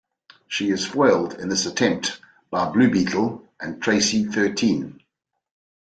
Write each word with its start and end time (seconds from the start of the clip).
She 0.47 0.71
is 0.71 0.83
foiled 0.87 1.35
in 1.35 1.47
this 1.49 1.67
attempt 1.67 2.19
by 2.49 2.71
Blue 2.71 2.89
Beetle 2.89 3.47
and 3.59 3.79
Traci 3.79 4.33
Thirteen. 4.33 4.99